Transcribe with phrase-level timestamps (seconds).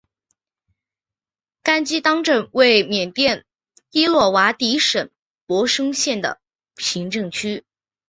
[1.61, 3.45] 甘基当镇为缅甸
[3.91, 5.11] 伊洛瓦底省
[5.45, 6.41] 勃生县的
[6.75, 7.63] 行政区。